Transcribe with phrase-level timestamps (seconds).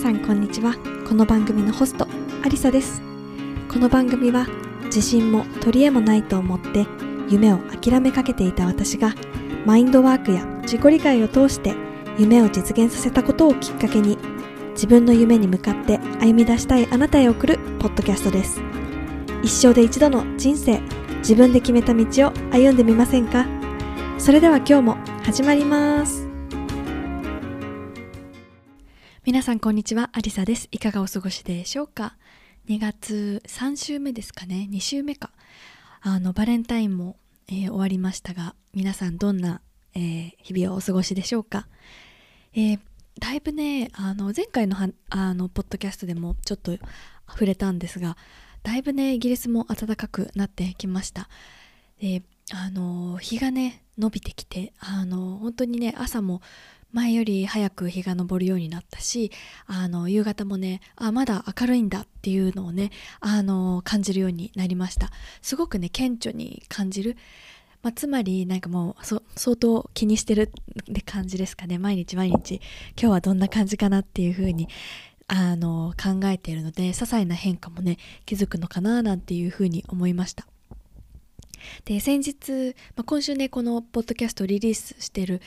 [0.00, 0.76] さんこんにちは。
[1.06, 2.08] この番組のホスト
[2.42, 3.02] アリサです。
[3.70, 4.46] この番組は
[4.84, 6.86] 自信も取り柄もないと思って
[7.28, 9.14] 夢を諦めかけていた私が
[9.66, 11.74] マインドワークや自己理解を通して
[12.16, 14.16] 夢を実現させたことをきっかけに
[14.70, 18.62] 自分の夢に向かって歩み出したいあなたへ送るポッドキャストです。
[19.42, 20.80] 一生で一度の人生
[21.18, 23.46] 自分で決めた道を歩んでみませんか？
[24.16, 26.29] それでは今日も始まります。
[29.40, 30.68] 皆さんこんにちはアリサです。
[30.70, 32.14] いかがお過ごしでしょうか
[32.68, 35.30] ？2月3週目ですかね？2週目か。
[36.02, 37.16] あのバレンタインも、
[37.48, 39.62] えー終わりましたが皆さんどんな、
[39.94, 41.68] えー日々をお過ごしでしょうか、
[42.52, 42.80] えー
[43.18, 44.76] だいぶねあの前回の
[45.08, 46.72] あのポッドキャストでもちょっと
[47.26, 48.18] 触れたんですが
[48.62, 51.30] だいぶねイギリスも暖かくなってきました。
[51.98, 56.42] であの日がね伸びてきてあの本当にね朝も
[56.92, 59.30] 前より早く日が昇るようになったし
[59.66, 65.10] あの夕方もねあまだ明るいんだっていうのをねあの感じるようになりました。
[65.42, 67.16] すごくね顕著に感じる、
[67.82, 69.04] まあ、つまりなんかもう
[69.36, 70.50] 相当気にしてる
[70.90, 71.78] って感じですかね。
[71.78, 72.62] 毎日毎日今
[72.96, 74.68] 日はどんな感じかなっていう風に
[75.28, 80.46] あの考えているので些細な変化もね気づくのかななんていう風に思いました。
[81.84, 85.40] で先日、まあ、今週ねこのポッドキャストをリリースしてる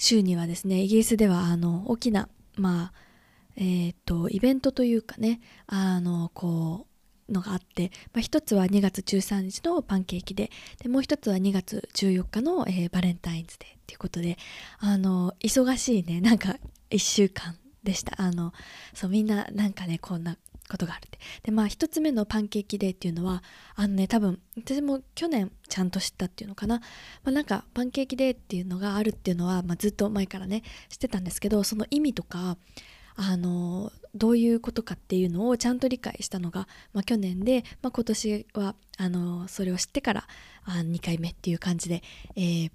[0.00, 3.10] 週にはですねイギリスではあの大きなまあ
[3.56, 6.86] えー、とイベントというかねあのこ
[7.28, 10.50] うのがあって、まあ、一つは2月13日のパンケーキで
[10.82, 14.38] でもう一つは2月14日の、えーバレンタインズデーっていうことで
[14.78, 16.56] あの忙しいねなんか
[16.90, 18.20] 1週間でした。
[18.20, 18.52] あの
[18.94, 20.36] そうみんななんかねこんな
[20.70, 21.18] ことがあるって。
[21.42, 23.42] でまあ一つ目のパンケーキデーっていうのは
[23.74, 26.84] あのね多分私も去年ちゃんと知ったっていうのかな、ま
[27.26, 32.56] あ、なんかパンケーキデーっていうのがあるっていうのは、まあ、ずっと前からね知ってたんですけどその意味とか
[33.16, 40.26] あのどういうことかっていうのをちゃんと理解したのが、まあ、去年で、まあ、今年はあのそれを知ってから
[40.64, 42.02] あ2回目っていう感じで、
[42.36, 42.70] えー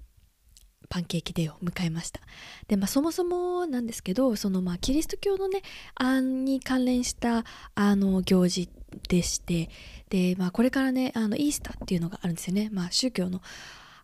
[0.88, 2.20] パンケーキデーを迎えました。
[2.68, 5.62] で、まあ、そもそもなんですけどそのまあキリスト教のね
[5.94, 8.68] 案に関連したあの行事
[9.08, 9.70] でして
[10.08, 13.40] で、まあ、これからねあのイースターっていうのがあるんですよね、まあ、宗教の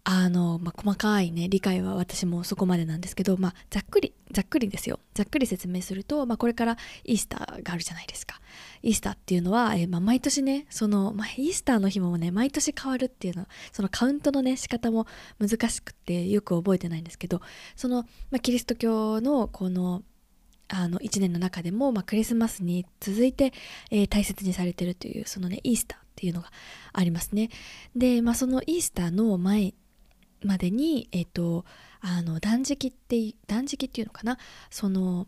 [0.04, 4.98] あの、まあ、細かいね理解は私もそこまでなんですけど、まあ、ざっくりざっくりですよ。
[5.14, 8.40] ざっくり説明すると、まあ、これからイースターがあるじゃないですか。
[8.82, 15.06] イースターっていうのは、えーまあ、毎年ねその、まあ、イースターの日もね毎年変わるっていうのそのカウントのね仕方も
[15.38, 17.40] 難しくてよく覚えてないんですけど
[17.76, 20.02] その、まあ、キリスト教のこの
[20.68, 23.52] あの1年の中でも、まあ、クリスマスに続いて、
[23.90, 26.50] えー大切にされてるというそのねイースターっていうのが
[26.92, 27.50] ありますね。
[27.94, 29.74] で、まあ、そのイースターの前
[30.44, 31.64] までにえっ、と
[32.00, 34.38] あの断食ってい断食っていうのかな？
[34.70, 35.26] その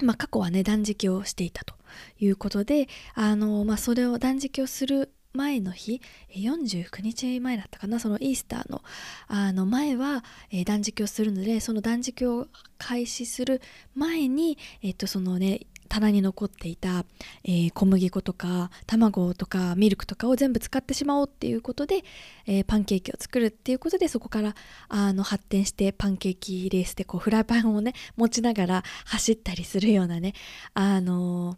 [0.00, 1.74] まあ、過去はね断食をしていたと
[2.20, 6.00] いうことであの、まあ、それを断食をする前の日
[6.34, 7.98] 49日前だったかな？
[8.00, 8.82] そのイースターの
[9.26, 12.46] あの前は、えー断食をするのでその断食を
[12.78, 13.60] 開始する
[13.94, 17.04] 前に、えっとそのね棚に残っていた、
[17.44, 22.04] えー小麦粉とか卵とかミルクとかを全部使ってしまおうっていうことで、
[22.46, 24.54] えーパンケーキを作るっていうことでそこから
[24.88, 30.34] あの発展してパンケーキレースでこうフライパンをね持ちながら走ったりするようなね
[30.74, 31.56] あの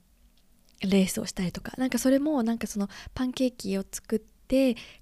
[0.82, 4.39] レースをしたりとかなんかそれもなんかそのパンケーキを作って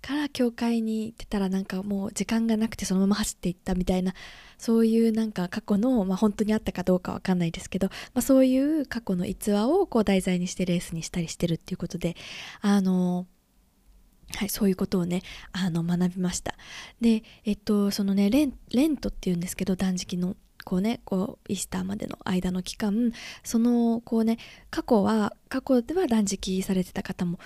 [0.03, 4.15] から教会に行ってたらなんかもう時間がなくてそのまま走っていったみたいな
[4.59, 12.17] そういうなんか過去の、まあ、本当にあったかどうかわかんないですけど、まあ、そういう過去の逸話をこう題材にしてレースにしたりしてるっていうことで
[12.61, 13.27] あの
[14.35, 15.23] はい、そういうことをね
[15.53, 16.55] あの学びました。
[17.01, 24.37] でえっとそのねレンレントっていうんですけど断食のこうねこうイースターまでの間の期間そのこうね
[24.71, 27.39] 過去は過去では断食されてた方も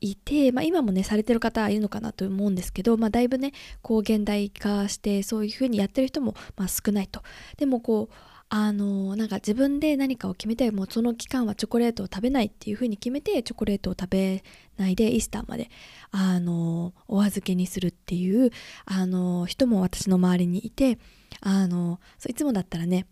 [0.00, 7.22] いて、まあ、今もねされてる方いるのかなと思うんですけど、まあ、だいぶねこう現代化してそういうふうにやってる人もまあ少ないと。
[7.56, 8.14] でもこう
[8.50, 14.42] あのなんか自分で何かを決めてもうその期間はチョコレートを食べないっていうふうに決めてチョコレートを食べ
[14.78, 15.68] ないでイースターまで
[16.10, 18.50] あのお預けにするっていう
[18.86, 20.98] あの人も私の周りにいて
[21.42, 23.06] あのそういつもだったらね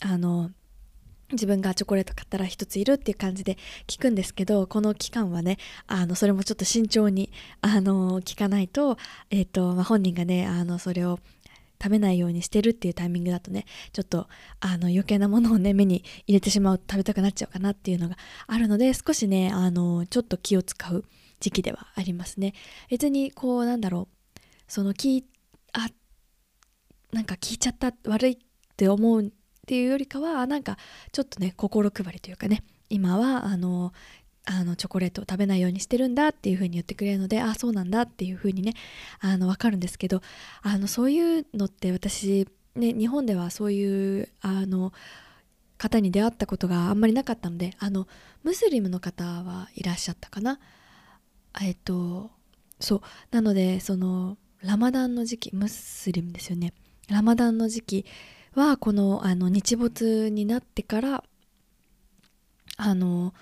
[0.00, 0.50] あの
[1.32, 7.30] 自分がチョコレート買ったら一ついるっていう感じで聞くんですけどこの期間はねあのそれもちょっと慎重に
[7.60, 8.96] あの聞かないと,、
[9.30, 11.18] えーとまあ、本人がねあのそれを
[11.80, 14.26] 食べないようにしてるっていうタイミングだとねちょっと
[14.60, 18.16] あの余計なものをね目に入れてしまうと食べたくなっちゃうかなっていうのが
[18.46, 21.04] あるので少しねあのちょっと気を使う
[21.40, 22.54] 時期ではありますね。
[22.90, 25.24] 別にこうなんだろうその聞い
[25.72, 25.88] あ
[27.12, 28.38] なんか聞いちゃった悪いっ
[28.76, 29.32] て思う
[29.68, 30.78] っていうよりかはなんか
[31.12, 33.92] ちょっとね心配りというかね今はあの
[34.46, 38.72] あのチョコレートを食べないようにしてるんだっていう風に言ってくれるのであそうなんだっていう風にね
[39.20, 40.22] あの分かるんですけど
[40.62, 44.94] あのそういうのって私ね日本ではそういうあの
[45.76, 48.08] 方に出会ったことがあんまりなかったのであの
[48.44, 50.58] ムスリムの方はいらっしゃったかな。
[51.60, 52.30] えっと
[52.80, 53.00] そう。
[53.30, 56.72] なのでそのラマダンの時期ムスリムですよね。
[57.10, 58.06] ラマダンの時期
[58.58, 61.24] はこのあの日没になってから
[62.76, 63.32] あの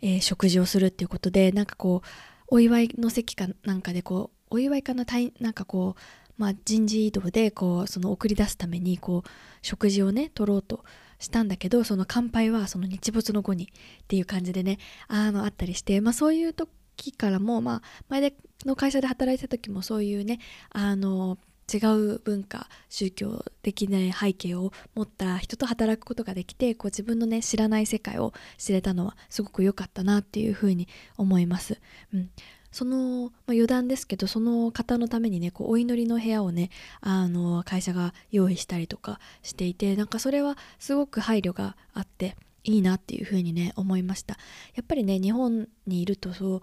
[0.00, 2.08] えー、食事をするっていうことでなんかこう
[2.48, 5.04] お祝いの席かなんかでこうお祝いかな
[5.40, 9.28] なんかこう、まあ、人事異動でこうその送り出すためにこう
[9.62, 10.84] 食事をね取ろうと
[11.18, 14.78] したんだけどその乾杯はその日没の後にっていう感じでね
[15.08, 18.32] あのあったりして、まあ、そういう時からも、まあ、前
[18.64, 20.38] の会社で働いてた時もそういうね
[20.70, 21.38] あの
[21.72, 31.80] 違う文化宗教的な背景を持った人と働くことができてこう自分のね知らない世界を知れたのはすごく良かったなっていうふうに思います。
[32.14, 32.30] うん
[32.70, 36.70] その、まあ、余談ですけどその方のためにねこうお祈りの部屋をね
[37.00, 44.36] あの会社が用意したりとかしていてなんかそれはすごく配慮があっていいなっていうふうにね思いました
[44.74, 46.60] やっぱりね日本にいるとそう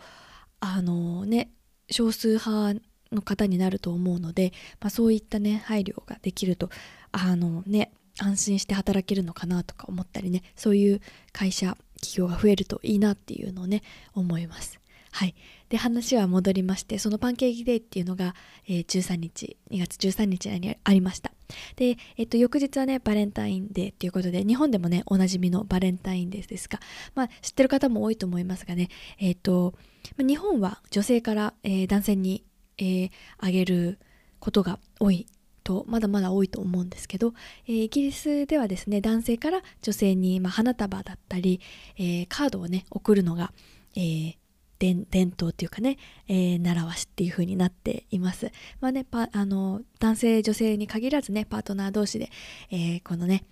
[0.60, 1.50] あのね
[1.90, 2.80] 少数派
[3.12, 6.70] の方になると思うので、まあ、そういったね配慮ができると
[7.12, 14.80] あのね安心して働けるのかなとか思ったりねそういう会社企業が増えるといいなっていうのをね思います。
[15.12, 15.36] はい、
[15.70, 18.36] で話は戻りましてそのパンケーキデーっていうのが、
[18.68, 21.32] えー、13日2月13日にありました
[21.78, 26.82] で、えっと、翌日はねバレンタインデーっていうことで日本でもねおなじみのバレンタインデーですが、
[27.16, 29.74] まあ、知ってる方も多いと思いますがね、えっと、
[30.18, 32.44] 日本は女性から、えー、男性に
[32.78, 34.00] えー、あげる
[34.40, 35.28] ことが多い
[35.64, 37.34] とまだまだ多いと思うんですけど、
[37.68, 41.60] えー、イギリスではですね男性から女性に、まあ、花束だったり、
[41.98, 43.52] えー、カードをね送るのが、
[43.96, 44.36] えー、
[44.80, 48.52] 伝統っていうかね、えー、習わしっていう風になっています。
[48.80, 52.30] まあね、あの男性女性に限らずねパートナー同士で、
[52.70, 53.44] えー、このね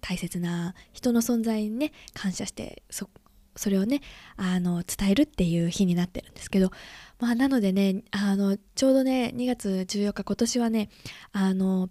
[0.00, 3.08] 大切な人の存在にね感謝してそ
[3.56, 4.00] それをね
[4.36, 6.70] あの伝えるっていう日になってるんですけど
[7.20, 10.88] まあなのでねあのちょうどね2月14日今年はね
[11.32, 11.88] あの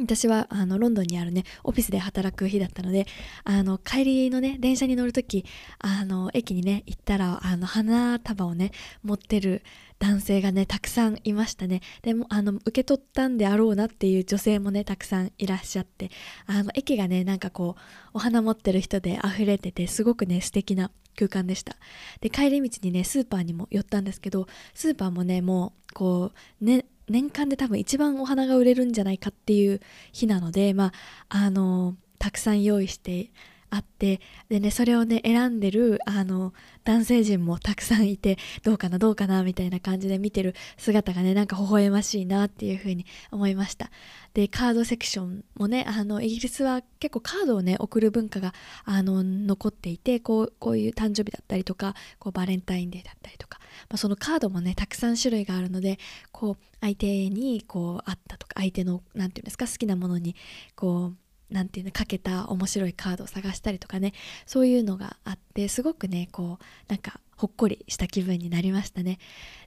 [0.00, 3.06] 私はあのロンドンにあるねオフィスで働く日だったので
[3.44, 5.44] あの帰りのね電車に乗る時
[5.78, 8.72] あの駅にね行ったらあの花束をね
[9.02, 9.62] 持ってる
[9.98, 11.80] 男性がねたくさんいましたね。
[12.02, 16.10] でもあの受け取ったんであろうなっていう女性もねたくさんいらっしゃって
[16.46, 21.76] あの駅がねなんかこうお花持ってる人で溢れててすごくね素敵な空間でした。
[22.20, 29.80] で帰り道にねスーパーにも寄ったんですけどスーパーもねもうこうね年間で多分一番お花が売れるんじゃないかっていう
[30.12, 30.92] 日なのでま
[31.28, 33.30] ああのたくさん用意して
[33.70, 36.52] あってでねそれをね選んでるあの
[36.84, 43.90] 男性陣もたくさんいてどうかなどうかなみたいな感じで見てる姿がねなんか微笑ましいなっていう風に思いました。
[44.34, 48.52] でカードセクションもねあのイギリスは結構カードをね送る文化が
[48.84, 53.58] あの残っていてこうこういう誕生日だったりとかこうバレンタインデーだったりとか、
[53.88, 55.98] まあ、そのカードもねたくさん種類があるので
[56.32, 60.36] こう相手にこうあったとか相手の何て言うんですか好きなものに
[60.74, 64.12] こうなんていうのかけた面白いカードを探したりとかね。
[64.46, 69.18] そういうのがあってすごくねこうなんかほっこりした気分になりましたね。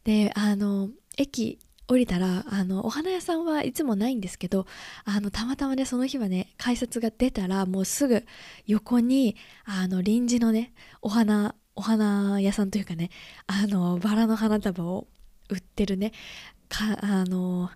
[0.04, 4.68] であの駅降りたらあのお花屋さんはいつもないんですけど
[5.06, 8.26] あのたまたまねその日はね改札が出たらもうすぐ
[8.68, 10.72] 横にあの臨時のね
[11.02, 13.10] お花お花屋さんというかね
[13.48, 15.08] あのバラの花束を
[15.50, 16.12] 売ってるね
[16.68, 17.72] かあの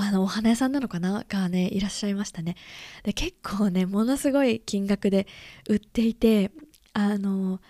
[0.00, 2.54] あのお花屋さんなのかながねいらっしゃいましたね。
[3.02, 5.26] で結構ねものすごい金額で
[5.68, 6.52] 売っていて
[6.92, 7.60] あの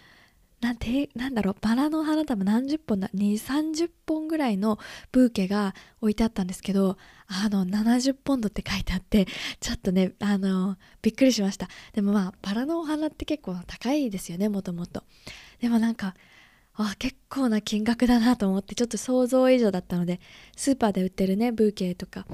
[0.61, 4.79] なんてなんだろうバラの花束何十本だ2 3 0本ぐらいの
[5.11, 9.27] ブーケが置いてあったんですけどあの70ポンドって書いてあって
[9.61, 11.67] ちょっとねあのびっくりしました。
[11.95, 15.03] でもまあバラのお花って結構高いですよねもともと。
[15.61, 16.15] でもなんか
[16.85, 20.21] あ結構な金額だなと思ってちょっと想像以上だったので
[20.57, 22.27] スーパーで売ってるねブーケとか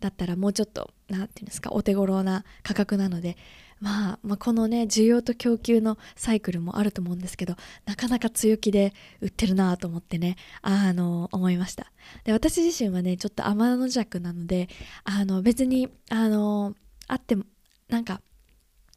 [0.00, 3.36] だったらもうちょっと何て言うんですかお手頃な価格なので、
[3.80, 11.92] まあ、まあこのね需要と供給のサイクルもあると思うんですけどなかなか強気で売ってるなと思ってねあの思いました。
[12.24, 14.68] で私自身はねちょっと天の弱なので
[15.04, 16.74] あの別にあの
[17.06, 17.44] あっても
[17.88, 18.20] なんか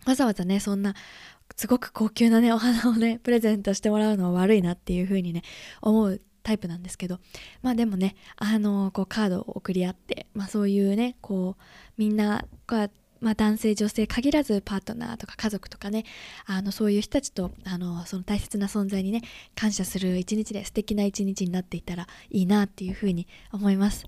[0.06, 0.94] わざわざねそんな
[1.58, 5.42] すごく高級なねお花をね プレゼントしてもらうのは悪いなっていう風にね
[5.82, 7.20] 思うタイプなんですけど。
[7.62, 11.64] まあでもねあのこうカードを送り合って、まあ、そういうねこう
[11.98, 16.06] みんながまあ、男性女性限らずパートナーとか家族とかね
[16.46, 19.24] あのそういう人たちとあのその大切な存在にね
[19.56, 24.06] 感謝する一日で素敵な一日になっていたらいいなっていうふうに思います。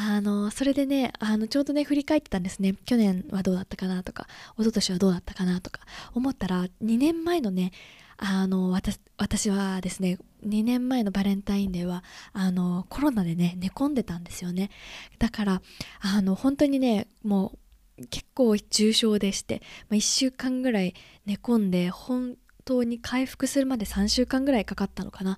[0.00, 2.76] あのそれでねあのちょうどね振り返ってたんですね。
[2.84, 5.80] 去年はどうだったかなとか一昨年はどうだったかなとか
[6.14, 7.72] 思ったら2年前のね
[8.16, 14.70] あの私私はですね2年前のバレンタインデーはあのコロナでね寝込んでたんですよね。
[15.18, 15.62] だから
[16.00, 17.52] あの本当にねも
[17.98, 20.94] う結構重症でして、まあ、1週間ぐらい
[21.26, 22.36] 寝込んで本
[22.68, 25.34] 当に回復するまで3週間ぐらいかかったのかな？
[25.34, 25.36] っ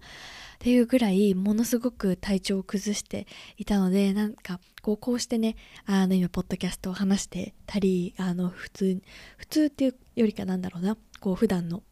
[0.59, 5.57] ていうぐらいものすごく体調を崩していたのでなんかこうこうしてね
[5.87, 9.03] あの今ポッドキャストを話してたりあの普通
[9.39, 11.83] 普通っていうよりかなんだろうなこう普段の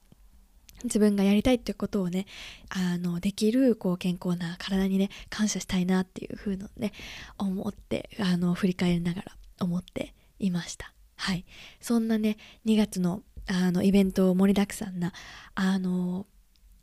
[0.84, 2.26] 自分がやりたいっていうことをね
[2.68, 6.92] あのできるこう健康な体にね感謝したいなっていう風のね
[7.38, 10.92] 思ってあの振り返りながら思っていました。
[11.16, 11.44] はい。
[11.80, 15.12] そんなね2月のあのイベント盛りだくさんな
[15.54, 16.26] あの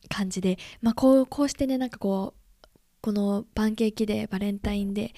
[0.10, 2.68] 感じでまあこうこうしてねなんかこう
[3.02, 5.14] このパンケーキデーバレンタインデ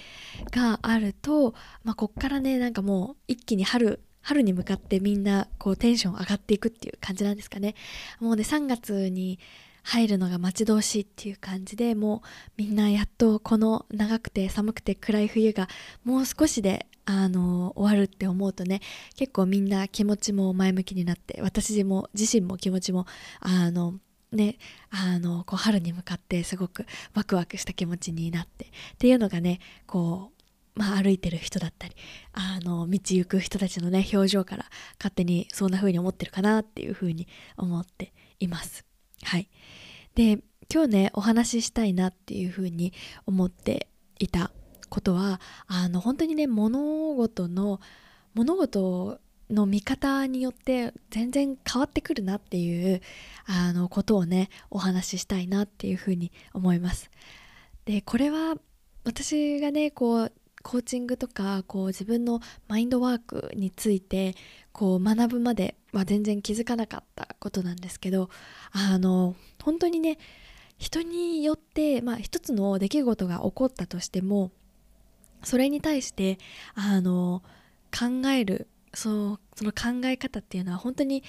[0.51, 1.53] ーがあると、
[1.85, 7.75] まあ、こっからねなんかもう一気に春春に向かってみんなこうテンション上がっていくっていう感じなんですかね。
[8.19, 9.39] もうね3月に
[9.87, 12.21] 入るのが待ち遠しいっていう感じでもう
[12.57, 15.69] みんなやっとこの長くて寒くて暗い冬が
[16.03, 18.81] もう少しであの終わるって思うとね
[19.15, 23.05] 結構みんな気持ちも前向きになって私も自身も気持ちも
[23.39, 23.93] あの
[24.33, 24.57] ね
[24.89, 30.37] あのこう春に向かってすごくワクワクした気持ちになってっていうのがねこう
[30.75, 31.95] まあ、歩いてる人だったり
[32.33, 34.65] あの道行く人たちのね表情から
[34.99, 37.27] 勝手にそんな風に思ってるかなっていう風に
[37.57, 38.85] 思っています。
[39.23, 39.49] はい、
[40.15, 40.39] で
[40.73, 42.93] 今日ねお話ししたいなっていう風に
[43.25, 43.87] 思って
[44.19, 44.51] いた
[44.89, 47.79] ことはあの本当にね物事の
[48.33, 49.19] 物事
[49.49, 53.01] の見方によって全然変わってくるなっていう
[53.45, 57.09] あのことをねお話ししたいなっていうふうに思います。
[57.85, 58.55] でこれは
[59.05, 60.31] 私がねこう
[60.67, 64.35] コーチングとかこう自分のマインドワークについて
[64.73, 68.29] こう学ぶまでは全然気づかなかったことなんですけど
[68.73, 70.17] あの本当にね
[70.77, 74.51] 人によって、まあ、一つの出来事が起こったとしても
[75.41, 76.37] それに対して
[76.75, 77.43] あの
[77.97, 81.23] 考えるそその考え方っていうのは本当に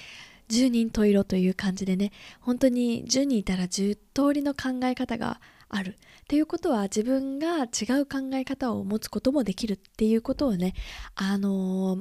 [0.49, 5.39] 十人十色という感じでね本当に10人いたら10通りの考え方が
[5.69, 5.95] あるっ
[6.27, 10.73] ていうことは自分が違う考え方を持つこともできるっていうことをね
[11.15, 11.97] あの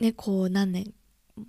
[0.00, 0.92] ー、ねこう何年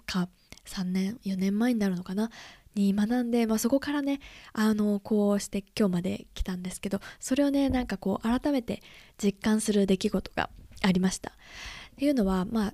[0.06, 0.30] か
[0.66, 2.30] 3年4年前になるのかな？
[2.76, 4.20] に学んで、まあ、そこからね
[4.54, 8.84] あのこうして今日まで来たんですけどそれをねなんかこう改めて
[9.18, 10.50] 実感する出来事が
[10.84, 11.32] ありました。
[11.32, 11.34] っ
[11.98, 12.74] ていうのはまあ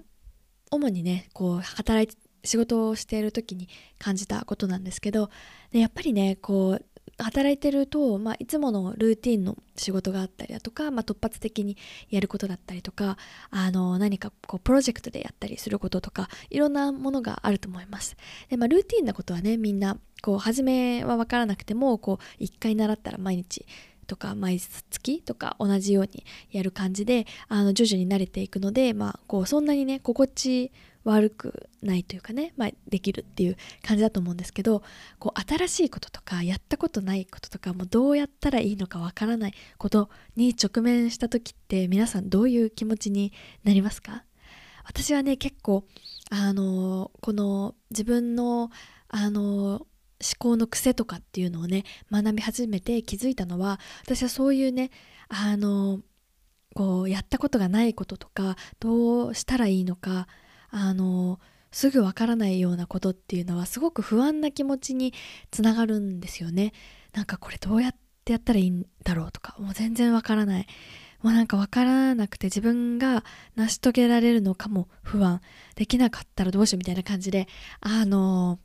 [0.71, 5.29] 主にねこう働いて仕事をしている時に感じたことなんですけど
[5.71, 6.85] でやっぱりねこう
[7.17, 11.77] 働いてると、まあ、いつものルーティンの仕事があったりだとか、まあ、突発的に
[12.09, 13.17] やることだったりとか
[13.51, 18.17] あの何かこうプロジェクトでやったりすることとかいろんなものがあると思います。
[18.49, 23.65] でまあ、ルーティンなことはねみんなこう初めは分からなくてもこう1回習ったら毎日
[24.07, 30.71] とか毎月とか同じようにやる感じであの徐々に慣れていくので、まあ、こうそんなにね心地
[31.03, 34.83] 悪くないというかね、まあ、できるっていう感じだと思うんですけど
[35.19, 43.33] こう新しいこととかやったことないこととかもうどうやったらいいのかわからないことに直面した時って皆さんどういう気持ちに
[43.63, 44.23] なりますか？
[44.85, 45.85] 私はね結構
[46.29, 48.69] あのこの自分の
[49.09, 49.87] あの思
[50.39, 54.89] 考の癖とかっていうのをね学び始めて気づいたのは私はそういうね
[55.27, 55.99] あの
[56.75, 60.27] こうやったことがないこととかどうしたらいいのか
[60.73, 61.39] あの
[61.71, 65.13] すぐわからないようなことっていうのはすごく不安な気持ちに
[65.51, 66.73] つながるんですよね。
[67.13, 69.55] なんかこれどうやってやったらいいんだろうとか。
[69.59, 70.67] もう全然わからない。
[71.21, 73.23] もうなんかわからなくて自分が
[73.55, 75.41] 成し遂げられるのかも不安。
[75.75, 77.47] できなかったらどうしようみたいな感じで
[77.79, 78.59] あの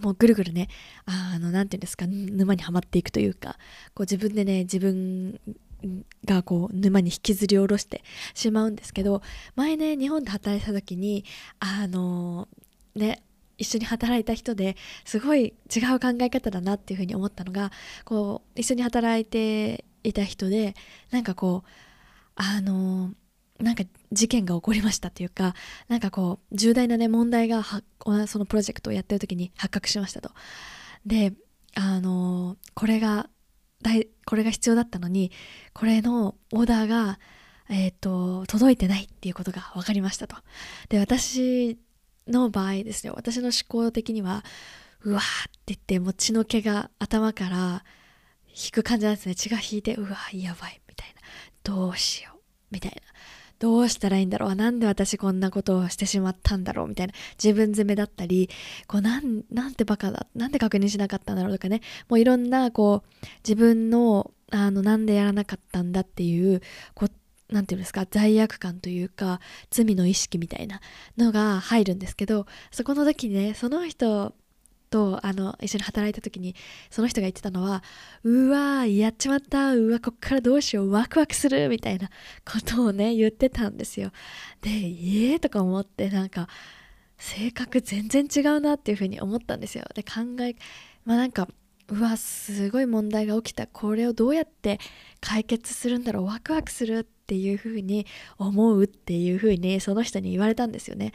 [0.00, 0.68] もうぐるぐるね
[1.04, 3.58] あの何て言うんですか沼にはまっていくというか
[3.94, 5.40] こう自分でね自分
[6.24, 8.02] がこう沼に引きずり下ろして
[8.34, 9.22] しまうんですけど
[9.54, 11.24] 前ね日本で働いた時に
[11.60, 12.48] あの
[12.94, 13.22] ね
[13.58, 17.72] 一緒に働いた人ですごい違う考え方だなっていうふうに思ったのが
[18.04, 20.74] こう一緒に働いていた人で
[21.10, 21.70] なんかこう
[22.34, 23.12] あの
[23.58, 25.54] なんか事件が起こりましたっていうか
[25.88, 27.62] なんかこう重大なね問題が
[28.26, 30.30] そのプロジェクトをやってる時に発覚しましたと。
[31.06, 31.32] で
[31.74, 33.28] あのこれが
[34.26, 35.32] これが必要だったのに
[35.72, 37.18] これのオーダーが
[37.68, 40.36] えっ、と届いてないっていうことが分かりましたと。
[40.88, 41.78] で私
[42.28, 44.44] の場合ですね私の思考的には
[45.02, 47.84] うわーって言ってもう血の毛が頭から
[48.48, 49.34] 引く感じなんですね。
[49.34, 51.20] 血が引いてうわやばいみたいな。
[51.62, 52.38] どうしよう
[52.70, 53.02] みたいな。
[53.58, 54.54] どうしたらいいんだろう。
[54.54, 57.14] なんで私こんなことをしてしまったんだろうみたいな。
[57.42, 58.50] 自分責めだったり
[58.86, 61.80] こうなんなんてバカだなんで確認しなかったんだろうとかね。
[62.08, 66.60] もういろんなこう自分のあのなんでやらなかったんだっていう
[66.94, 67.08] こ
[67.50, 70.80] なんていうんですか罪悪感というか罪の意識みたいな
[71.16, 74.34] のが入るんですけどそこの時にねその人
[74.90, 76.54] とあの一緒に働いた時に
[76.90, 77.82] その人が言ってたのは
[78.24, 79.74] うわやっちまった。
[79.74, 80.90] うわこっからどうしよう。
[80.90, 81.68] ワクワクする。
[81.68, 82.08] みたいな
[82.44, 84.10] ことをね言ってたんですよ。
[84.62, 86.48] でええ、とか思ってなんか
[87.18, 89.84] 性格全然違うなっていうふうに思ったんですよ。
[89.94, 90.56] で考え
[91.04, 91.48] まあなんか
[91.88, 93.66] うわすごい問題が起きた。
[93.66, 94.78] これをどうやって
[95.20, 96.26] 解決するんだろう。
[96.26, 98.06] ワクワクするっていうふうに
[98.38, 101.12] 思うっていうふうにその人に言われたんですよね。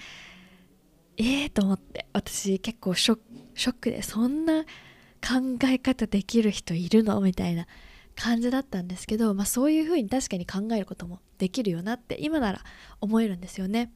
[1.21, 3.19] ええー、と思って私結構ショ
[3.55, 7.67] ックでそんな考え方できる人いるのみたいな
[8.15, 12.61] 感じだったんですけど、まあ、そういうふうに確かに考えることもできるよなって今なら
[13.01, 13.91] 思えるんですよね。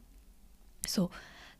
[0.86, 1.10] そう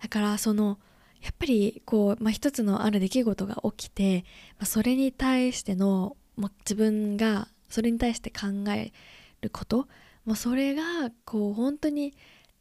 [0.04, 0.78] だからその
[1.20, 4.24] やっぱりこう、まあ、一つのある出来事が起きて、
[4.60, 8.94] まあ、それに対しての、まあ、自分がそれに対して考え
[9.42, 9.88] ること、
[10.26, 10.84] まあ、それが
[11.26, 12.14] こう本当に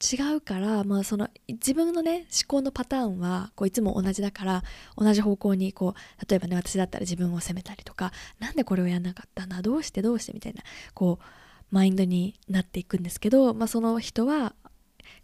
[0.03, 4.63] 違うから、まあ、その自分のね思考のパターンはこういつも同じだから
[4.97, 10.63] 同じ方向にこう例えばね私だったら自分を責めたりとか何でこれをやんなかったんだどうしてどうしてみたいな
[10.95, 11.25] こう
[11.71, 14.55] マインドになっていくんですけど、まあ、その人は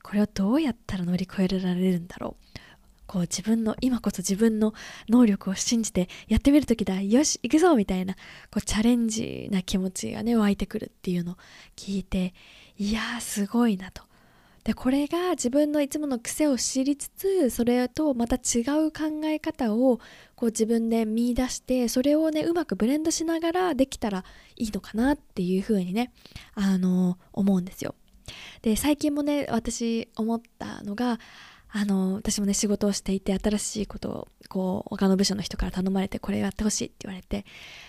[0.02, 2.60] これをどうやったら乗り越えられるんだろう。
[3.06, 4.72] こう自分の今こそ自分の
[5.08, 8.20] 能力を信じてやってみる時だよし行くぞみたいなこ
[8.58, 11.36] うチャレンジな気持ちがね湧いてくるっていうのを
[11.74, 12.34] 聞いて
[12.78, 14.09] いやーすごいなと。
[14.64, 19.98] でこれが自分のいつもの癖を知りつつそれとまた違う考え方を
[20.34, 24.24] こう自分で見出してそれをねうまくブレンドしながらできたら
[24.56, 26.12] いいのかなっていうふうにね
[26.54, 27.94] あの思うんですよ。
[28.62, 31.18] で最近もね私思ったのが
[31.72, 37.44] あの私もね仕事をしていて新しいことをこう他の部署の人から頼まれてこれやってほしいって言われて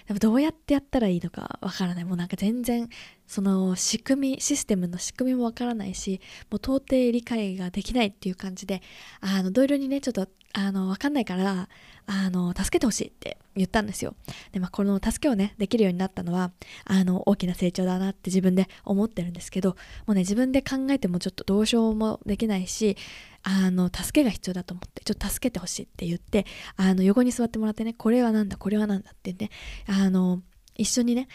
[0.08, 2.06] でもどうやってやったらいいのかわからない。
[2.06, 2.90] もうなんか全然
[3.28, 8.82] その仕組みシステムの仕組みもわからないしもう到底理解ができないっていう感じで
[9.22, 11.70] あの同僚にねちょっとあのわかんないから
[12.08, 14.16] あの助けてほしいって言ったんですよ。
[14.52, 16.52] で、まあ、この助けをねできるようになったのは
[16.86, 19.78] あの大きな成長だなって自分で思ってるんですけども
[20.10, 22.98] うね自分で考えてもちょっとどうしようもできないし
[23.44, 29.50] あの助けが必要だと思ってちょっと助けてほしいって言ってあの横に座ってもらってねこれは何だこれは何だってね
[29.88, 30.42] あの
[30.76, 31.28] 一緒にね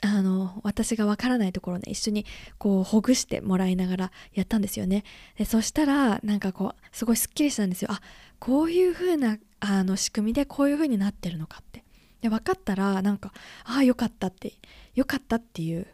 [0.00, 2.24] あの私がわからないところね一緒に
[2.58, 5.04] こうほぐしてもらいながらやったんですよね。
[5.36, 7.90] でそしたらなんかこうすごいすっきりしたんですよ。
[7.92, 8.00] あ
[8.38, 11.84] こういう風なあな仕組みでこういう風になってるのかって。
[12.22, 13.32] で分かったらなんか
[13.64, 14.54] ああよかったって
[14.94, 15.86] よかったっていう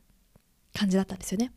[0.73, 1.53] 感じだったんですよね。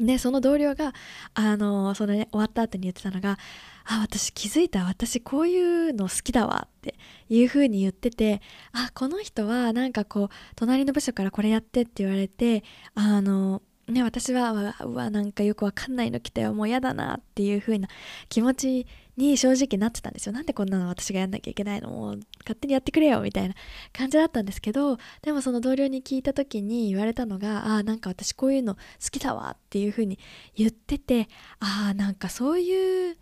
[0.00, 0.92] でその同僚が
[1.34, 3.38] あのそのね終わった後に言ってたのが
[3.86, 6.96] 「あ私気づいた私こういうの好きだわ」って
[7.28, 17.88] いうふうに言っててあこの人はなんかこう隣の部署からこれやってって言われてあのね私はうわなんかよくわかんないの来たよもう嫌だなっていう風な
[18.28, 20.32] 気持ちに正直なってたんですよ。
[20.32, 23.54] なんでこんなの私がやんなきゃいけないのもう勝手にやってくれよみたいな
[23.92, 28.80] 感じだったんですけどでもその同僚に聞いた時に言われたのがああなんか私こういうの好
[29.12, 30.18] きだわっていう風に
[30.56, 31.28] 言ってて
[31.60, 33.16] ああなんかそういう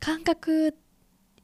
[0.00, 0.74] 感覚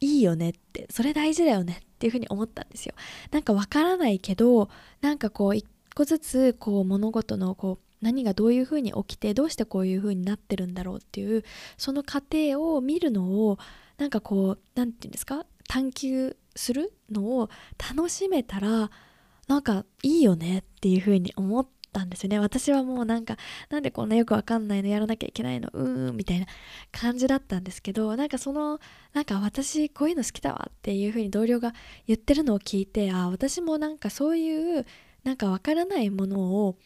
[0.00, 2.94] いいよねってそれ大事だよねっていう風に思ったんですよ。
[3.30, 4.68] なんかわからないけど
[5.00, 11.44] なんかこう一個ずつこう物事のこう何がどういうふうに起きてどうしてこういうふうになってるんだろうっていう
[11.78, 13.58] その過程を見るのを
[13.96, 15.46] なんかこう何て言うんですか？
[15.68, 17.48] 探求するのを
[17.94, 18.90] 楽しめたら
[19.48, 22.38] なんかいいよねっていうふうに思ったんですよね。
[22.38, 23.36] 私はもうなんか
[23.70, 25.68] なんでこんなよくわかんないのやらなきゃいけないの？
[25.72, 26.46] うーんみたいな
[26.90, 28.80] 感じだったんですけどなんかその
[29.12, 31.72] なんか私こういうの好きだわっていうふうに同僚が
[32.06, 34.86] 言ってるのを聞いてあ私もなんかそういう
[35.24, 36.76] なんかわからないものを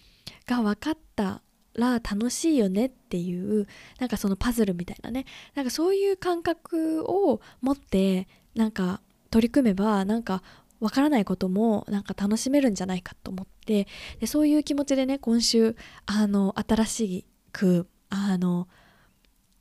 [0.46, 1.42] が分かった
[1.74, 3.66] ら楽しいよねっていう
[3.98, 5.26] なんかそのパズルみたいなね。
[5.54, 10.42] なんかそういう感覚を持ってなんか取り組めばなんか
[10.80, 13.86] わからないこともなんか楽しめるんじゃないかと思って。
[14.20, 18.68] でそういう気持ちでね今週あの新しくあの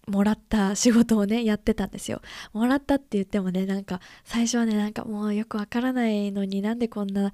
[0.08, 2.22] もらった仕事をねやってたんですよ。
[2.54, 7.34] もらったって言ってもねなんか最初はねなんかもうよくわからないのになんでこんな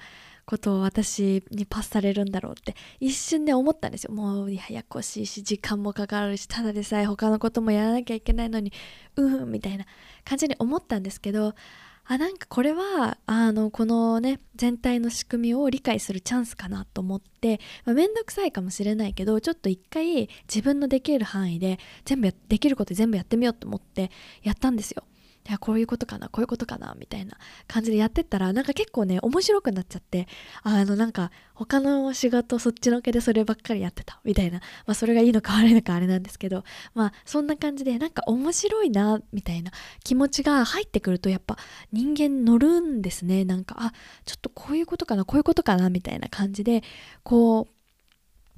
[0.52, 8.74] ことを私にパスされるんだろうって一瞬で思ったんですよもうややこしいし時間もかかるしただでさえ他のこともやらなきゃいけないのに
[9.16, 9.86] うんみたいな
[10.26, 11.56] 感じに思ったんですけど
[12.04, 24.12] あなんかこれはあのこのね全体の仕組みを理解するチャンスかなと思って、まあ、めんどくさいかもしれないけどちょっと一回自分のできる範囲で全部できること全部やってみようと思って
[24.44, 25.04] やったんですよ。
[25.48, 27.36] いやこういうことかなこういうことかなみたいな
[27.68, 30.28] 感じでやってったらなんか結構ね面白くなっちゃって
[30.62, 39.72] あのなんか他の仕事そっちのけでそればっかりやってたみたいなまあそれがいいのか悪いのかあれなんですけどまあそんな感じでなんか面白いなみたいな
[40.04, 41.58] 気持ちが入ってくるとやっぱ
[41.92, 43.46] 人間乗るんですね。
[43.46, 43.94] なんかあ
[44.26, 46.84] ちょっとこういうことかなこういうことかなみたいな感じで
[47.24, 47.81] こう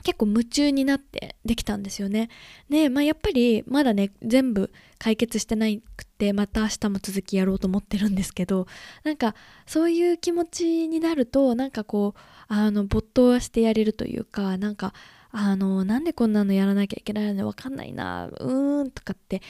[0.04, 2.30] 結構夢中になってできたんですよね。
[2.70, 8.68] で、まあ、やっぱりまだね全部解決してないくてまた明日も続きやろうと思ってるんですけど
[9.04, 9.36] なんか
[9.66, 14.94] そういう気持ちになるとなんかこうあの没頭はしてやれるというかなんか
[15.32, 19.42] あのなんでこんなのやらなきゃいけないのわかんないなうーんとかって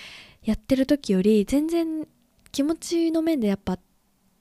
[0.43, 2.07] やってる時より全然
[2.51, 3.77] 気持ちの面でやっぱ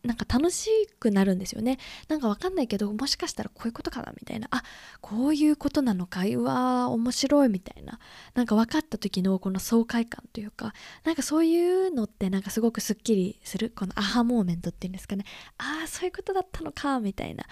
[0.05, 1.79] なんか楽しくなるんですよね。
[2.09, 4.49] なんかわかんないけどもしかしたらこういうことかなみたいな。
[4.51, 4.63] あ
[5.01, 6.23] こういうことなのか。
[6.25, 8.01] うわー面白いみたいな。
[8.35, 10.75] なんか分かった時のこの爽快感というか。
[11.05, 13.73] なんかそういうのってなんかすごくすっきりする。
[13.75, 15.25] このアハモーメントっていうんですかね。
[15.59, 17.45] ああそういうことだったのかみたいな。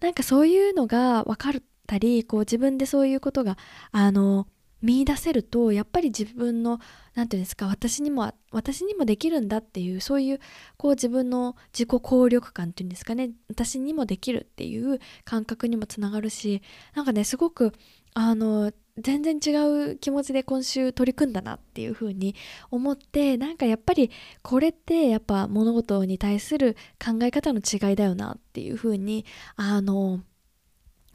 [0.00, 3.58] なんかそういうのが分かったりこう自分でそういうことが
[3.92, 4.46] あの
[4.82, 6.78] 見出せるとやっぱり自分の
[7.14, 10.40] 何て言うんですか私にも私にもできるんだっていうそういう
[10.76, 13.30] こう自分の自己効力感っていうんですかね。
[13.48, 16.62] 私にもできるっていう感覚にもつながるし
[16.94, 17.72] なんかねすごく
[18.14, 19.56] あの全然違
[19.92, 22.34] う気持ちで今週取り組んだなっていう風に
[22.70, 24.10] 思ってなんかやっぱり
[24.42, 29.24] これってやっぱ物事に対する考え方の違いだよなっていう風に
[29.56, 30.20] あの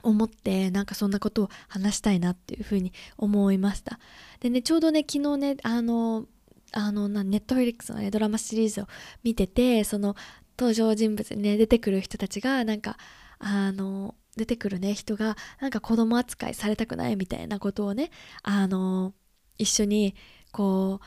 [0.04, 4.00] 思ってなんかそんなことを話したいなっていうふうに思いました。
[4.42, 6.26] でねちょうどね昨日ねあの
[6.74, 8.88] あのネットフリックスの、ね、ドラマシリーズを
[9.24, 10.16] 見ててその
[10.58, 12.98] 登場人物にね出てくる人たちがなんか
[13.40, 18.10] あの出てくるね人がなんか子供扱いされたくないみたいなことをね
[18.42, 19.14] あの
[19.58, 20.16] 一緒に
[20.52, 21.06] こう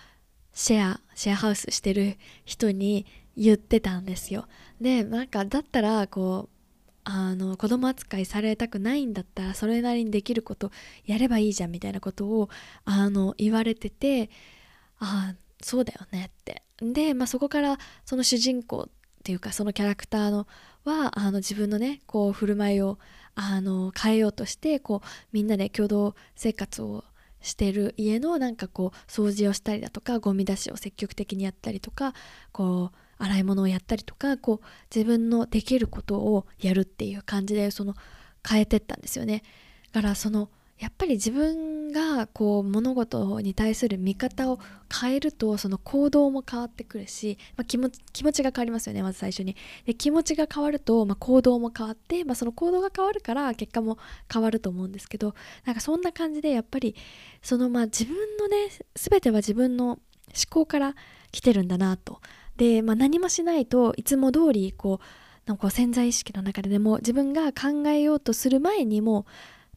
[0.52, 3.06] シェアシェアハウスしてる人に
[3.36, 4.46] 言ってたんですよ。
[4.80, 6.55] でなんかだったらこう
[7.08, 10.72] あの子供扱いされたくないんだったらそれなりにできること
[11.04, 12.48] やればいいじゃんみたいなことを
[12.84, 14.28] あの言われてて
[14.98, 16.64] ああそうだよねって。
[16.78, 18.90] で、まあ、そこからその主人公っ
[19.22, 20.48] ていうかそのキャラクターの
[20.84, 22.98] はあの自分のねこう振る舞いを
[23.36, 27.04] あの変えようとしてこうみんなで共同生活を
[27.40, 32.14] してる家のなんかこう掃除をしたりだとかゴミ出しを積極的にやったりとか
[32.50, 37.94] こう洗い物をやったりとかこう自分のできることをやるっていう感じでその
[38.48, 39.42] 変えてったんですよね。
[39.92, 44.58] だからそのやっぱり自分がこう物事に対する見方を
[45.00, 49.56] 変えるとその行動も変わってくるし、まあ、気持気持ちが変わりますよねまず最初に。
[49.86, 53.96] で気持ちが変わると、まあ、行動も変わって、まあ、その行動が変わるから結果も
[54.30, 56.94] 変わると思うんですけどなんかそんな感じでやっぱり
[57.40, 59.98] そのまあ自分のね全ては自分の思
[60.50, 60.94] 考から
[61.32, 62.20] 来てるんだなと。
[62.56, 65.04] で、まあ、何もしないといつも通りこう
[65.46, 69.26] なんか潜在意識の中ででも自分が考えようとする前にも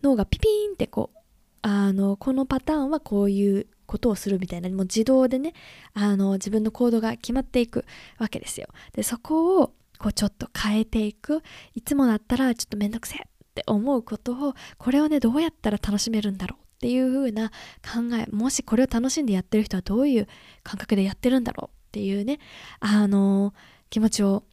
[0.02, 1.20] 脳がピピーンってこう
[1.62, 5.54] あのこのパターンはこういうことをするみたいなもう自動でね
[5.94, 7.86] あの自分の行動が決まっていく
[8.18, 8.68] わけですよ。
[8.94, 11.44] でそこをこうちょっと変えていく。
[11.74, 17.50] いつもだったらちょっとめんどくせえって思うことをこれをねどうやったら楽しめるんだろうっていう風な
[17.84, 20.28] 考えもしこれを楽しんでやってる人はどういう
[20.64, 22.40] 感覚でやってるんだろうっていうね
[22.80, 23.54] あの
[23.90, 24.44] 気持ちを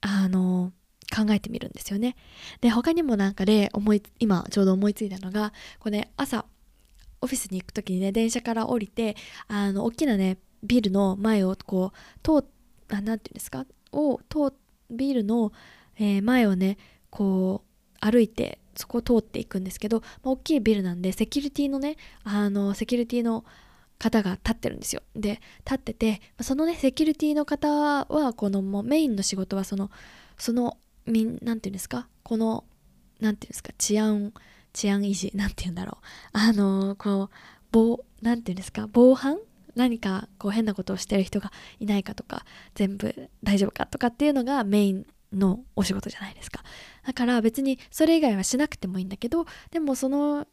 [0.00, 0.72] あの
[1.14, 2.14] 考えてみるんですよね。
[2.60, 6.44] で他にもなんかで思い今ちょうど思いついたのがこれ、ね、朝
[7.20, 9.16] オフィスに行く時にね電車から降りて
[9.48, 12.46] あの大きなねビルの前をこう通
[12.90, 14.54] あなんていうんですかを通
[14.90, 15.52] ビルの、
[15.98, 16.78] えー、前をね
[17.10, 23.44] こう歩いてそこを通っていくんですけど、まあ、大きいビルなんでセキュリティのねあのセキュリティの
[23.98, 25.02] 方が立ってるんですよ。
[25.16, 29.90] で立っててそのねセキュリティの方はこのもうメインの仕事はその
[30.36, 32.08] そのみんなんていうんですか？
[32.22, 32.64] この
[33.20, 33.72] なんていうんですか？
[33.78, 34.32] 治安
[34.72, 36.04] 治安維持なんていうんだろう。
[36.32, 37.34] あのこう
[37.72, 38.88] 防なんていうんですか？
[38.92, 39.38] 防犯？
[39.74, 46.64] 何かこう変なことをしてる人がいないかとか全部大丈夫かとかっていうのがメインのお仕事じゃないですか。
[47.06, 50.46] だから別にそれ以外はしなくてもいいんだけどでもその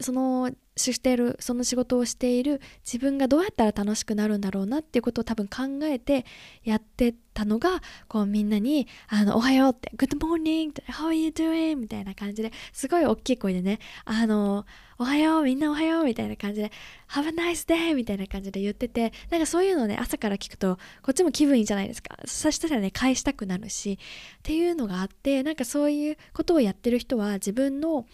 [0.00, 6.26] そのしてるその仕事をしている自分がどうやったら楽しくなるんだろうなっていうことを多分考えて
[6.64, 14.66] やってたのがこうみんなに「あのおはよう」って「Good morning」「How are you doing?」みたいな感じですごい大きい声でね「あの
[14.98, 16.70] おはようみんなおはよう」みたいな感じで
[17.08, 23.98] 「Have a nice day」みたいな感じで言っててなんかそういうのね朝から聞くとこっちも気分いいじゃないですかそしたらね返したくなるしっ
[24.42, 28.06] ていうのがあってなんかそういうことをやってる人は自分の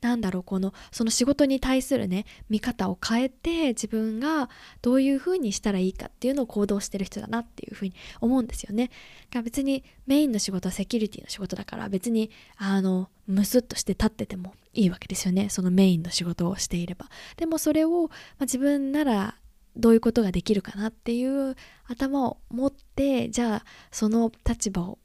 [0.00, 4.48] なんだろうこのその仕事に対するね見方を変えて自分が
[4.80, 8.90] どういうふうにしたらいいかっていうのを行動してる人だなっていうふうに思うんですよね。
[9.32, 17.08] が別にメインの仕事はセキュリティの仕事だから別にあのムスッとして立っててもいいわけですよねそのメインの仕事をしていれば。
[17.36, 19.36] でもそれを、まあ、自分なら
[19.76, 21.56] どういうことができるかなっていう
[21.86, 24.98] 頭を持ってじゃあその立場を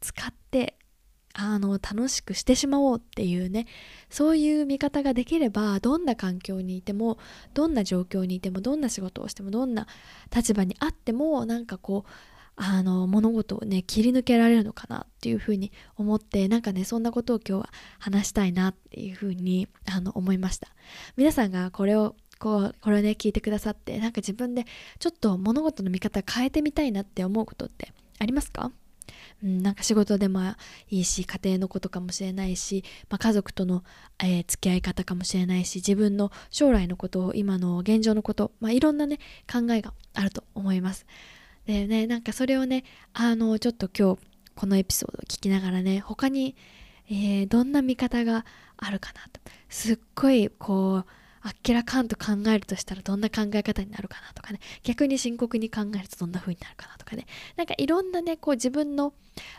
[0.00, 0.76] 使って
[1.36, 3.66] あの楽しくしてしまおうっていうね
[4.08, 7.18] そういう見方ができればどんな環境にいても
[7.54, 9.88] どんな状況にいてもどんな仕事をしてもどんな
[10.34, 12.10] 立場にあってもなんかこう
[12.56, 17.68] あの物事をね切り抜けられるのかなっていうふうに思ってなんかねそんなことを今日は
[17.98, 20.68] 話したいなっていうふうにあの思いました。
[21.16, 24.66] 皆さんがこれをこうこれをね聞いてくださってなんか自分で
[25.00, 28.70] ちょっと物事の見方変えてみたいなって思うことってありますか？
[29.44, 30.40] うん、なんか仕事でも
[30.88, 33.84] いいし家庭のことかもしれないし、まあ、家族との、
[34.18, 39.18] えー、付き合い方かもしれないし自分の将来のことを今の現状のこと、まあ、いろんなね
[39.50, 41.06] 考えがあると思います。
[41.66, 44.20] でねなんかそれをねあのちょっと今日
[44.54, 46.56] このエピソードを聞きながらね他に、
[47.10, 48.44] えー、どんな見方が
[48.76, 51.06] あるかなとすっごいこう
[51.46, 54.60] あっけらかんと考えるとしたらどんな考え方になるかなとかね。
[54.82, 57.26] 逆に深刻に考えるとどんな風になるかなとかね。
[57.56, 59.12] なんかいろんなねこう自分の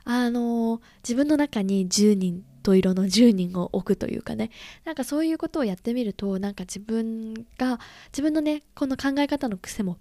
[0.04, 4.50] あのー、自分の中に10人と色の10人を置くというかね。
[4.84, 9.98] なんかそういうことをやってみるとなんか自分が自分のねこの考え方の癖も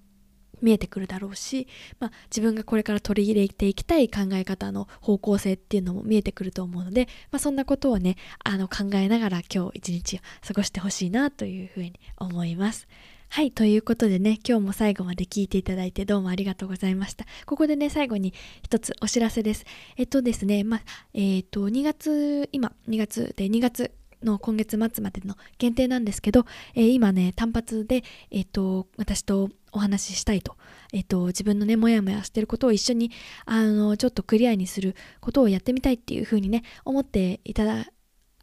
[0.64, 1.68] 見えてくるだろうし、
[2.00, 12.88] まあ、自分がこれから取り入れていきたい考え方の方向性っていうのも見えてくると思うので、まあ、そんなことをねあの考えながら今日一日を過ごしてほしいなというふうに思います。
[13.28, 17.24] はい、ということでね、今日も最後まで聞いていただいてどうもありがとうございました。
[17.46, 19.64] ここでね、最後に一つお知らせです。
[19.96, 20.80] えっとですね、まあ、
[21.14, 23.90] えっ、と、2月、今、2月で2月
[24.24, 30.56] の今月末までの限定なんですけど、えー、今ね単発で、えーと、私とお話ししたいと,、
[30.92, 33.10] えーと、自分のねモヤモヤしてることを一緒に
[33.44, 37.86] あのちょっとクリアにすることをやってみたいっていうふうにね思っていただ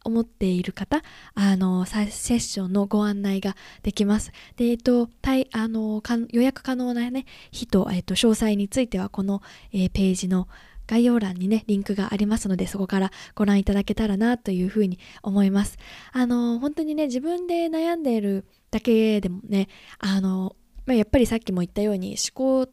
[0.04, 1.00] 思っている方、
[1.34, 4.32] あの、セッションのご案内ができます。
[4.56, 5.08] で、えっと、
[5.52, 9.42] あの予約可能なね、日と、えっと、詳細については、この、
[9.72, 10.48] えー、ページの、
[10.86, 15.78] 概要欄にね、リンクがありますので、そこからご覧いただけたらなというふうに思います。
[16.12, 19.68] あの、本当にね、自分で悩んでいるだけでもね、
[20.00, 20.56] あの、
[20.92, 22.70] まあ、やっぱりさっきも言ったように思考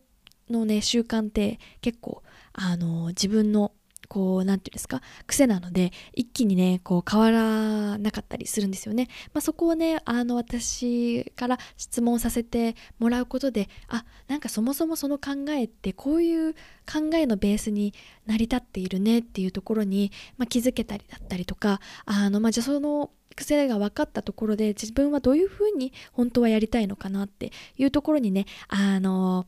[0.50, 3.72] のね、習慣って結構、あの、自分の
[4.10, 9.08] こう、なんていうんですか、癖なので、一気にね、こう、変わらなかったりするんですよね。
[9.34, 16.56] まあ、そこをね、あの、私から質問させてもらうことで、あ、なんかそもそもその考えって、こういう
[16.92, 17.94] 考えのベースに
[18.26, 29.46] 成り立っているねっていうところに、まあ、気づけたりだったりとか、あの、まあ、じゃあその、癖が分かったところで自分はどういうふうに本当はやりたいのかなっていうところにねあの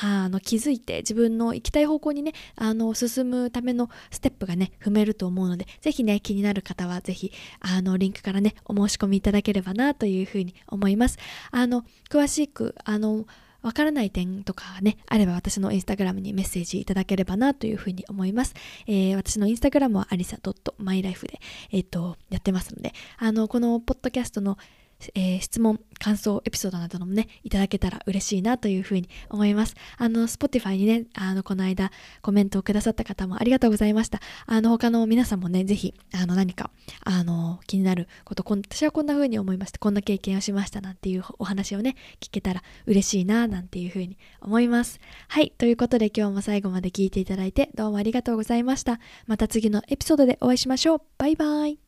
[0.00, 7.30] あの気づいて自分の行きたい方向にねあの進むためのステップがね踏めると思うのでぜひね気になる方はぜひ
[7.60, 11.18] あのリンクからねお申し込みいただければなというふうに思います。
[11.50, 13.26] あの詳しくあの
[13.62, 18.54] わからない点とかね、あれば私のインスタグラムにメッセージいただければなというふうに思います。
[18.86, 24.58] えー、私のインスタグラムはアリサ .mylife で、えっ、ー、と、やってますので、あの、このポッドキャストの
[25.14, 29.74] えー、質問、感想、エピソードなどもね、いただけたら嬉しいなというふうに思います。
[29.96, 31.90] あの、Spotify にね、あの、この間
[32.22, 34.20] コメントをくださった方もありがとうございました。
[34.46, 36.70] あの、他の皆さんもね、ぜひ、あの、何か、
[37.04, 39.78] あの、気になること、私はこんな風に思いました。
[39.78, 45.00] こんな経験をしましたなんていうお話をね、聞けたら嬉しいな、なんていうふうに思います。
[45.28, 49.00] はい、ということで今日も最後まで聞いていただいてどうもありがとうございました。
[49.26, 51.00] また次のエピソードでお会いしましょう。
[51.18, 51.81] バイバイ。